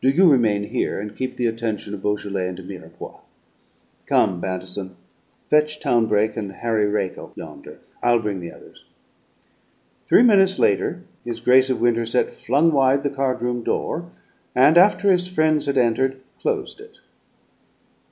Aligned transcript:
Do 0.00 0.08
you 0.08 0.28
remain 0.30 0.68
here 0.68 1.00
and 1.00 1.16
keep 1.16 1.36
the 1.36 1.48
attention 1.48 1.94
of 1.94 2.02
Beaujolais 2.02 2.46
and 2.46 2.56
de 2.56 2.62
Mirepoix. 2.62 3.20
Come, 4.06 4.40
Bantison, 4.40 4.94
fetch 5.50 5.80
Townbrake 5.80 6.36
and 6.36 6.52
Harry 6.52 6.86
Rakell 6.86 7.32
yonder; 7.36 7.80
I'll 8.00 8.20
bring 8.22 8.38
the 8.38 8.52
others." 8.52 8.84
Three 10.06 10.22
minutes 10.22 10.60
later, 10.60 11.02
his 11.24 11.40
Grace 11.40 11.70
of 11.70 11.80
Winterset 11.80 12.30
flung 12.30 12.70
wide 12.70 13.02
the 13.02 13.10
card 13.10 13.42
room 13.42 13.64
door, 13.64 14.08
and, 14.54 14.78
after 14.78 15.10
his 15.10 15.26
friends 15.26 15.66
had 15.66 15.76
entered, 15.76 16.20
closed 16.38 16.80
it. 16.80 17.00